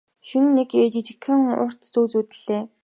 [0.27, 0.69] Шөнө нь нэг
[1.05, 2.61] жигтэйхэн урт зүүд зүүдэллээ.